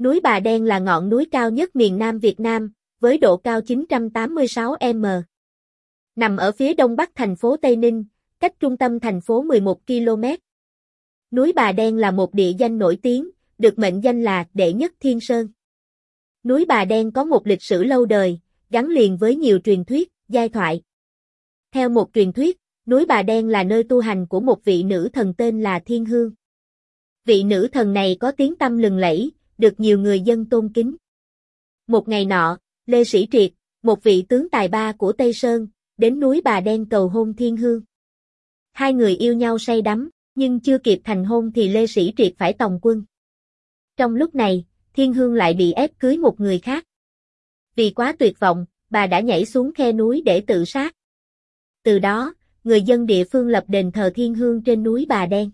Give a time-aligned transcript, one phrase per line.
[0.00, 3.60] Núi Bà Đen là ngọn núi cao nhất miền Nam Việt Nam, với độ cao
[3.60, 5.22] 986m.
[6.16, 8.04] Nằm ở phía đông bắc thành phố Tây Ninh,
[8.40, 10.24] cách trung tâm thành phố 11 km.
[11.30, 14.92] Núi Bà Đen là một địa danh nổi tiếng, được mệnh danh là Đệ nhất
[15.00, 15.48] Thiên Sơn.
[16.44, 18.40] Núi Bà Đen có một lịch sử lâu đời,
[18.70, 20.82] gắn liền với nhiều truyền thuyết, giai thoại.
[21.72, 25.08] Theo một truyền thuyết, núi Bà Đen là nơi tu hành của một vị nữ
[25.12, 26.30] thần tên là Thiên Hương.
[27.24, 30.96] Vị nữ thần này có tiếng tâm lừng lẫy, được nhiều người dân tôn kính.
[31.86, 33.52] Một ngày nọ, Lê Sĩ Triệt,
[33.82, 37.56] một vị tướng tài ba của Tây Sơn, đến núi Bà Đen cầu hôn Thiên
[37.56, 37.82] Hương.
[38.72, 42.32] Hai người yêu nhau say đắm, nhưng chưa kịp thành hôn thì Lê Sĩ Triệt
[42.38, 43.04] phải tòng quân.
[43.96, 46.84] Trong lúc này, Thiên Hương lại bị ép cưới một người khác.
[47.76, 50.96] Vì quá tuyệt vọng, bà đã nhảy xuống khe núi để tự sát.
[51.82, 55.50] Từ đó, người dân địa phương lập đền thờ Thiên Hương trên núi Bà Đen.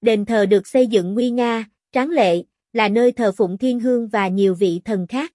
[0.00, 4.08] Đền thờ được xây dựng nguy nga, tráng lệ, là nơi thờ phụng Thiên Hương
[4.08, 5.32] và nhiều vị thần khác.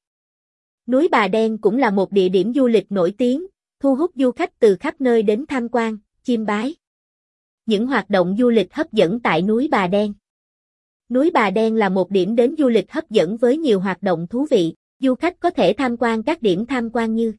[0.88, 3.46] Núi Bà Đen cũng là một địa điểm du lịch nổi tiếng,
[3.79, 6.76] thu hút du khách từ khắp nơi đến tham quan, chiêm bái.
[7.65, 10.13] Những hoạt động du lịch hấp dẫn tại núi Bà Đen
[11.09, 14.27] Núi Bà Đen là một điểm đến du lịch hấp dẫn với nhiều hoạt động
[14.27, 17.34] thú vị, du khách có thể tham quan các điểm tham quan như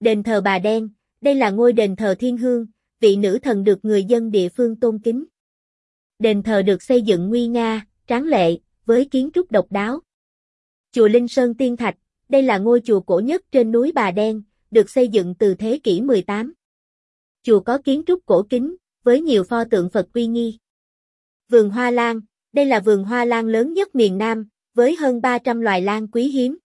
[0.00, 0.88] Đền thờ Bà Đen,
[1.20, 2.66] đây là ngôi đền thờ thiên hương,
[3.00, 5.24] vị nữ thần được người dân địa phương tôn kính.
[6.18, 10.00] Đền thờ được xây dựng nguy nga, tráng lệ, với kiến trúc độc đáo.
[10.92, 11.96] Chùa Linh Sơn Tiên Thạch,
[12.28, 15.80] đây là ngôi chùa cổ nhất trên núi Bà Đen, được xây dựng từ thế
[15.82, 16.52] kỷ 18.
[17.42, 20.58] Chùa có kiến trúc cổ kính, với nhiều pho tượng Phật uy nghi.
[21.48, 22.20] Vườn Hoa Lan,
[22.52, 26.28] đây là vườn hoa lan lớn nhất miền Nam, với hơn 300 loài lan quý
[26.28, 26.58] hiếm.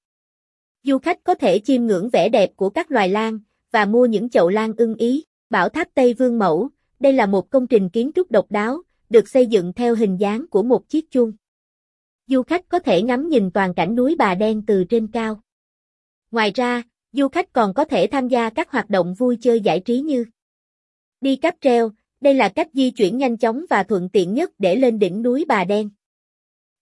[0.84, 3.40] Du khách có thể chiêm ngưỡng vẻ đẹp của các loài lan,
[3.72, 5.24] và mua những chậu lan ưng ý.
[5.50, 9.30] Bảo tháp Tây Vương Mẫu, đây là một công trình kiến trúc độc đáo, được
[9.30, 11.32] xây dựng theo hình dáng của một chiếc chuông.
[12.28, 15.42] Du khách có thể ngắm nhìn toàn cảnh núi Bà Đen từ trên cao.
[16.32, 19.80] Ngoài ra, du khách còn có thể tham gia các hoạt động vui chơi giải
[19.80, 20.26] trí như
[21.22, 24.76] đi cáp treo, đây là cách di chuyển nhanh chóng và thuận tiện nhất để
[24.76, 25.90] lên đỉnh núi Bà Đen.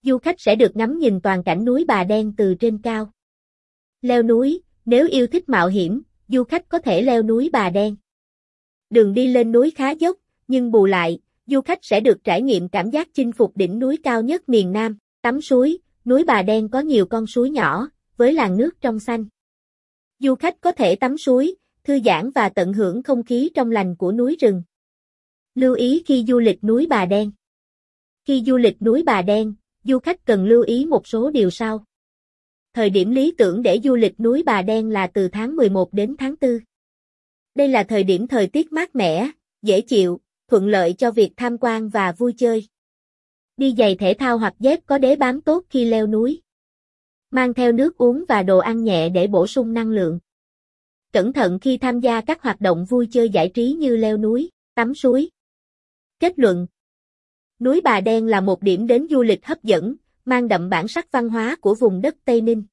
[0.01, 3.11] Du khách sẽ được ngắm nhìn toàn cảnh núi Bà Đen từ trên cao.
[4.01, 7.95] Leo núi, nếu yêu thích mạo hiểm, du khách có thể leo núi Bà Đen.
[8.89, 10.17] Đường đi lên núi khá dốc,
[10.47, 13.97] nhưng bù lại, du khách sẽ được trải nghiệm cảm giác chinh phục đỉnh núi
[14.03, 18.33] cao nhất miền Nam, tắm suối, núi Bà Đen có nhiều con suối nhỏ, với
[18.33, 19.25] làn nước trong xanh.
[20.19, 23.95] Du khách có thể tắm suối, thư giãn và tận hưởng không khí trong lành
[23.95, 24.63] của núi rừng.
[25.55, 27.31] Lưu ý khi du lịch núi Bà Đen
[28.25, 29.53] Khi du lịch núi Bà Đen,
[29.83, 31.85] du khách cần lưu ý một số điều sau.
[32.73, 36.15] Thời điểm lý tưởng để du lịch núi Bà Đen là từ tháng 11 đến
[36.17, 36.59] tháng 4.
[37.55, 39.31] Đây là thời điểm thời tiết mát mẻ,
[39.61, 42.67] dễ chịu, thuận lợi cho việc tham quan và vui chơi.
[43.57, 46.41] Đi giày thể thao hoặc dép có đế bám tốt khi leo núi.
[47.31, 50.19] Mang theo nước uống và đồ ăn nhẹ để bổ sung năng lượng.
[51.13, 54.49] Cẩn thận khi tham gia các hoạt động vui chơi giải trí như leo núi,
[54.75, 55.29] tắm suối.
[56.19, 56.67] Kết luận
[57.59, 59.95] Núi Bà Đen là một điểm đến du lịch hấp dẫn,
[60.25, 62.63] mang đậm bản sắc văn hóa của vùng đất Tây Ninh.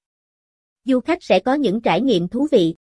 [0.84, 2.75] Du khách sẽ có những trải nghiệm thú vị,